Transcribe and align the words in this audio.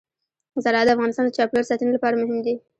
زراعت 0.63 0.87
د 0.87 0.89
افغانستان 0.95 1.23
د 1.25 1.31
چاپیریال 1.37 1.69
ساتنې 1.69 1.91
لپاره 1.95 2.15
مهم 2.21 2.37
دي. 2.45 2.55